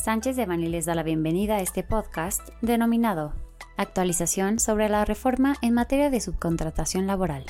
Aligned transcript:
Sánchez 0.00 0.34
de 0.34 0.46
Bani 0.46 0.66
les 0.68 0.86
da 0.86 0.94
la 0.94 1.02
bienvenida 1.02 1.56
a 1.56 1.60
este 1.60 1.82
podcast 1.82 2.48
denominado 2.62 3.34
Actualización 3.76 4.58
sobre 4.58 4.88
la 4.88 5.04
reforma 5.04 5.56
en 5.60 5.74
materia 5.74 6.08
de 6.08 6.22
subcontratación 6.22 7.06
laboral. 7.06 7.44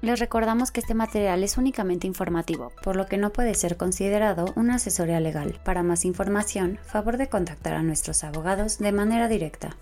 Les 0.00 0.20
recordamos 0.20 0.70
que 0.70 0.78
este 0.78 0.94
material 0.94 1.42
es 1.42 1.58
únicamente 1.58 2.06
informativo, 2.06 2.70
por 2.84 2.94
lo 2.94 3.06
que 3.06 3.16
no 3.16 3.32
puede 3.32 3.54
ser 3.54 3.76
considerado 3.76 4.52
una 4.54 4.76
asesoría 4.76 5.18
legal. 5.18 5.58
Para 5.64 5.82
más 5.82 6.04
información, 6.04 6.78
favor 6.84 7.16
de 7.16 7.28
contactar 7.28 7.74
a 7.74 7.82
nuestros 7.82 8.22
abogados 8.22 8.78
de 8.78 8.92
manera 8.92 9.26
directa. 9.26 9.76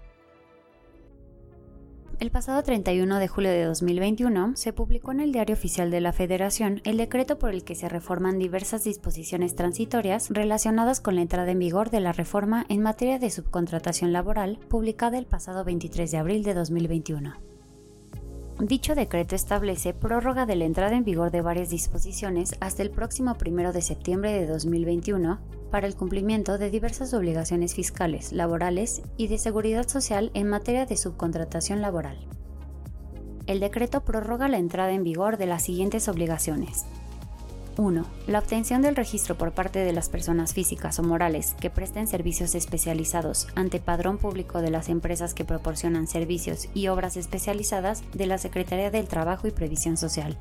El 2.19 2.31
pasado 2.31 2.63
31 2.63 3.19
de 3.19 3.29
julio 3.29 3.51
de 3.51 3.65
2021 3.65 4.57
se 4.57 4.73
publicó 4.73 5.13
en 5.13 5.21
el 5.21 5.33
Diario 5.33 5.53
Oficial 5.53 5.91
de 5.91 6.01
la 6.01 6.15
Federación 6.15 6.81
el 6.85 6.97
decreto 6.97 7.39
por 7.39 7.51
el 7.51 7.63
que 7.63 7.75
se 7.75 7.91
reforman 7.91 8.39
diversas 8.39 8.85
disposiciones 8.85 9.55
transitorias 9.55 10.31
relacionadas 10.31 11.03
con 11.03 11.17
la 11.17 11.21
entrada 11.21 11.51
en 11.51 11.59
vigor 11.59 11.91
de 11.91 12.01
la 12.01 12.13
reforma 12.13 12.65
en 12.71 12.81
materia 12.81 13.19
de 13.19 13.29
subcontratación 13.29 14.15
laboral 14.15 14.59
publicada 14.71 15.19
el 15.19 15.27
pasado 15.27 15.63
23 15.63 16.11
de 16.11 16.17
abril 16.17 16.43
de 16.43 16.55
2021. 16.55 17.35
Dicho 18.61 18.95
decreto 18.95 19.35
establece 19.35 19.93
prórroga 19.93 20.47
de 20.47 20.57
la 20.57 20.65
entrada 20.65 20.97
en 20.97 21.05
vigor 21.05 21.31
de 21.31 21.43
varias 21.43 21.69
disposiciones 21.69 22.57
hasta 22.61 22.83
el 22.83 22.91
próximo 22.91 23.37
1 23.39 23.73
de 23.75 23.83
septiembre 23.83 24.33
de 24.33 24.47
2021 24.47 25.39
para 25.71 25.87
el 25.87 25.95
cumplimiento 25.95 26.59
de 26.59 26.71
diversas 26.71 27.15
obligaciones 27.15 27.75
fiscales, 27.75 28.33
laborales 28.33 29.03
y 29.17 29.29
de 29.29 29.39
seguridad 29.39 29.89
social 29.89 30.31
en 30.35 30.49
materia 30.49 30.87
de 30.87 30.97
subcontratación 30.97 31.81
laboral. 31.83 32.19
El 33.47 33.61
decreto 33.61 34.03
prorroga 34.03 34.49
la 34.49 34.59
entrada 34.59 34.93
en 34.93 35.05
vigor 35.05 35.37
de 35.37 35.47
las 35.47 35.63
siguientes 35.63 36.09
obligaciones. 36.09 36.85
1. 37.79 38.07
La 38.27 38.39
obtención 38.39 38.83
del 38.83 38.97
registro 38.97 39.37
por 39.37 39.53
parte 39.53 39.81
de 39.81 39.93
las 39.93 40.09
personas 40.09 40.55
físicas 40.55 40.99
o 40.99 41.03
morales 41.03 41.55
que 41.61 41.71
presten 41.71 42.09
servicios 42.09 42.55
especializados 42.55 43.49
ante 43.55 43.81
padrón 43.81 44.19
público 44.19 44.63
de 44.63 44.71
las 44.71 44.89
empresas 44.89 45.35
que 45.35 45.45
proporcionan 45.45 46.07
servicios 46.07 46.69
y 46.75 46.89
obras 46.89 47.17
especializadas 47.17 48.03
de 48.15 48.27
la 48.27 48.39
Secretaría 48.39 48.91
del 48.91 49.09
Trabajo 49.09 49.47
y 49.47 49.51
Previsión 49.51 49.97
Social. 49.97 50.39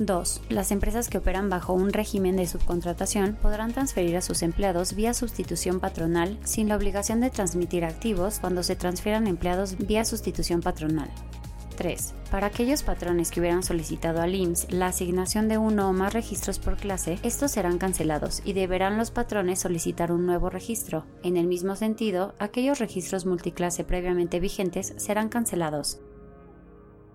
2. 0.00 0.42
Las 0.48 0.72
empresas 0.72 1.08
que 1.08 1.18
operan 1.18 1.50
bajo 1.50 1.72
un 1.72 1.92
régimen 1.92 2.36
de 2.36 2.46
subcontratación 2.46 3.36
podrán 3.40 3.72
transferir 3.72 4.16
a 4.16 4.22
sus 4.22 4.42
empleados 4.42 4.94
vía 4.94 5.14
sustitución 5.14 5.78
patronal 5.78 6.38
sin 6.42 6.68
la 6.68 6.76
obligación 6.76 7.20
de 7.20 7.30
transmitir 7.30 7.84
activos 7.84 8.38
cuando 8.40 8.62
se 8.62 8.76
transfieran 8.76 9.26
empleados 9.26 9.76
vía 9.78 10.04
sustitución 10.04 10.62
patronal. 10.62 11.10
3. 11.76 12.14
Para 12.30 12.48
aquellos 12.48 12.82
patrones 12.82 13.30
que 13.30 13.40
hubieran 13.40 13.62
solicitado 13.62 14.20
al 14.20 14.34
IMSS 14.34 14.70
la 14.70 14.88
asignación 14.88 15.48
de 15.48 15.56
uno 15.56 15.88
o 15.88 15.92
más 15.94 16.12
registros 16.12 16.58
por 16.58 16.76
clase, 16.76 17.18
estos 17.22 17.52
serán 17.52 17.78
cancelados 17.78 18.42
y 18.44 18.52
deberán 18.52 18.98
los 18.98 19.10
patrones 19.10 19.60
solicitar 19.60 20.12
un 20.12 20.26
nuevo 20.26 20.50
registro. 20.50 21.06
En 21.22 21.38
el 21.38 21.46
mismo 21.46 21.76
sentido, 21.76 22.34
aquellos 22.38 22.80
registros 22.80 23.24
multiclase 23.24 23.84
previamente 23.84 24.40
vigentes 24.40 24.92
serán 24.98 25.30
cancelados. 25.30 26.00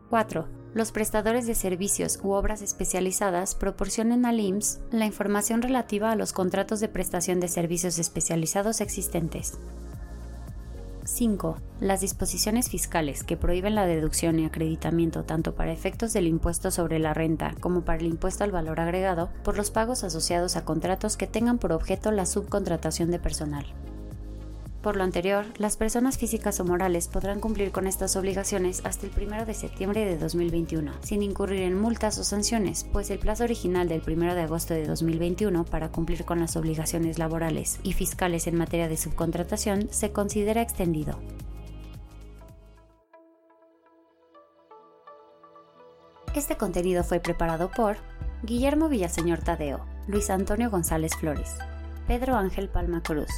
4. 0.09 0.64
Los 0.75 0.91
prestadores 0.91 1.47
de 1.47 1.55
servicios 1.55 2.19
u 2.21 2.31
obras 2.31 2.61
especializadas 2.61 3.55
proporcionen 3.55 4.25
al 4.25 4.41
IMSS 4.41 4.81
la 4.91 5.05
información 5.05 5.61
relativa 5.61 6.11
a 6.11 6.17
los 6.17 6.33
contratos 6.33 6.81
de 6.81 6.89
prestación 6.89 7.39
de 7.39 7.47
servicios 7.47 7.97
especializados 7.97 8.81
existentes. 8.81 9.57
5. 11.05 11.55
Las 11.79 12.01
disposiciones 12.01 12.67
fiscales 12.67 13.23
que 13.23 13.37
prohíben 13.37 13.73
la 13.73 13.85
deducción 13.85 14.37
y 14.37 14.45
acreditamiento 14.45 15.23
tanto 15.23 15.55
para 15.55 15.71
efectos 15.71 16.11
del 16.11 16.27
impuesto 16.27 16.71
sobre 16.71 16.99
la 16.99 17.13
renta 17.13 17.55
como 17.61 17.85
para 17.85 17.99
el 17.99 18.07
impuesto 18.07 18.43
al 18.43 18.51
valor 18.51 18.81
agregado 18.81 19.29
por 19.45 19.55
los 19.55 19.71
pagos 19.71 20.03
asociados 20.03 20.57
a 20.57 20.65
contratos 20.65 21.15
que 21.15 21.25
tengan 21.25 21.57
por 21.57 21.71
objeto 21.71 22.11
la 22.11 22.25
subcontratación 22.25 23.11
de 23.11 23.19
personal. 23.19 23.65
Por 24.85 24.97
lo 24.97 25.03
anterior, 25.03 25.45
las 25.57 25.77
personas 25.77 26.19
físicas 26.19 26.59
o 26.59 26.63
morales 26.63 27.07
podrán 27.07 27.39
cumplir 27.39 27.71
con 27.71 27.87
estas 27.87 28.15
obligaciones 28.15 28.85
hasta 28.85 29.07
el 29.07 29.13
1 29.19 29.47
de 29.47 29.55
septiembre 29.55 30.05
de 30.05 30.15
2021, 30.15 30.93
sin 31.01 31.23
incurrir 31.23 31.63
en 31.63 31.81
multas 31.81 32.19
o 32.19 32.23
sanciones, 32.23 32.85
pues 32.93 33.09
el 33.09 33.17
plazo 33.17 33.45
original 33.45 33.87
del 33.89 34.03
1 34.05 34.35
de 34.35 34.41
agosto 34.41 34.75
de 34.75 34.85
2021 34.85 35.65
para 35.65 35.89
cumplir 35.89 36.23
con 36.23 36.39
las 36.39 36.55
obligaciones 36.55 37.17
laborales 37.17 37.79
y 37.81 37.93
fiscales 37.93 38.45
en 38.45 38.57
materia 38.57 38.87
de 38.87 38.95
subcontratación 38.95 39.87
se 39.89 40.11
considera 40.11 40.61
extendido. 40.61 41.17
Este 46.35 46.57
contenido 46.57 47.03
fue 47.03 47.19
preparado 47.19 47.71
por 47.71 47.97
Guillermo 48.43 48.87
Villaseñor 48.87 49.39
Tadeo, 49.39 49.83
Luis 50.07 50.29
Antonio 50.29 50.69
González 50.69 51.15
Flores, 51.15 51.57
Pedro 52.05 52.35
Ángel 52.35 52.69
Palma 52.69 53.01
Cruz, 53.01 53.31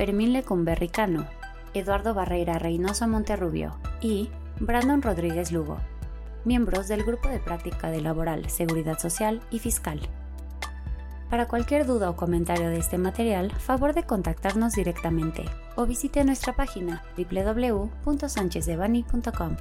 Fermín 0.00 0.32
Lecumberricano, 0.32 1.28
Eduardo 1.74 2.14
Barreira 2.14 2.58
Reynoso 2.58 3.06
Monterrubio 3.06 3.76
y 4.00 4.30
Brandon 4.58 5.02
Rodríguez 5.02 5.52
Lugo, 5.52 5.76
miembros 6.46 6.88
del 6.88 7.04
Grupo 7.04 7.28
de 7.28 7.38
Práctica 7.38 7.90
de 7.90 8.00
Laboral, 8.00 8.48
Seguridad 8.48 8.98
Social 8.98 9.42
y 9.50 9.58
Fiscal. 9.58 10.00
Para 11.28 11.48
cualquier 11.48 11.84
duda 11.84 12.08
o 12.08 12.16
comentario 12.16 12.70
de 12.70 12.78
este 12.78 12.96
material, 12.96 13.52
favor 13.52 13.92
de 13.92 14.04
contactarnos 14.04 14.72
directamente 14.72 15.44
o 15.76 15.84
visite 15.84 16.24
nuestra 16.24 16.54
página 16.54 17.04
www.sanchezdevani.com. 17.18 19.56